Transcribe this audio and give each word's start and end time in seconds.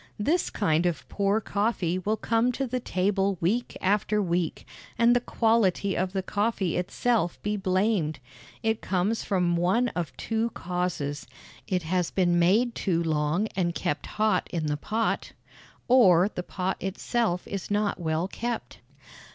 This 0.17 0.49
kind 0.49 0.87
of 0.87 1.07
poor 1.09 1.39
coffee 1.39 1.99
will 1.99 2.17
come 2.17 2.51
to 2.53 2.65
the 2.65 2.79
table 2.79 3.37
week 3.39 3.77
after 3.81 4.19
week, 4.19 4.65
and 4.97 5.15
the 5.15 5.19
quality 5.21 5.95
of 5.95 6.11
the 6.13 6.23
coffee 6.23 6.75
itself 6.75 7.39
be 7.43 7.55
blamed. 7.55 8.17
It 8.63 8.81
comes 8.81 9.23
from 9.23 9.55
one 9.55 9.89
of 9.89 10.17
two 10.17 10.49
causes: 10.55 11.27
It 11.67 11.83
has 11.83 12.09
been 12.09 12.39
made 12.39 12.73
too 12.73 13.03
long 13.03 13.45
and 13.55 13.75
kept 13.75 14.07
hot 14.17 14.47
in 14.51 14.65
the 14.65 14.75
pot, 14.77 15.33
or 15.87 16.27
the 16.33 16.41
pot 16.41 16.77
itself 16.79 17.47
is 17.47 17.69
not 17.69 17.99
well 17.99 18.27
kept. 18.27 18.79